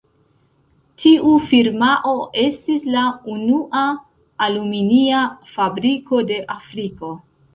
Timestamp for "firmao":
1.51-2.13